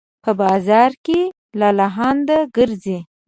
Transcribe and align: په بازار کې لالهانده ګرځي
په 0.23 0.31
بازار 0.41 0.91
کې 1.05 1.19
لالهانده 1.59 2.37
ګرځي 2.55 2.97